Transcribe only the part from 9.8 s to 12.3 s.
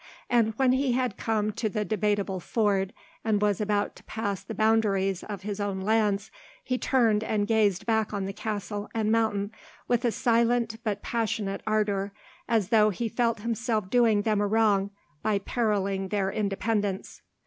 with a silent but passionate ardour,